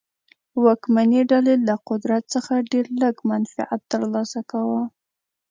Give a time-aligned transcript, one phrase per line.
[0.63, 4.83] واکمنې ډلې له قدرت څخه ډېر لږ منفعت ترلاسه کاوه.